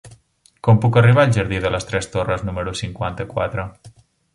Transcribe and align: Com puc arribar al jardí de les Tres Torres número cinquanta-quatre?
Com 0.67 0.79
puc 0.85 0.97
arribar 1.01 1.27
al 1.27 1.35
jardí 1.37 1.61
de 1.67 1.73
les 1.77 1.87
Tres 1.93 2.11
Torres 2.19 2.49
número 2.51 2.77
cinquanta-quatre? 2.85 3.73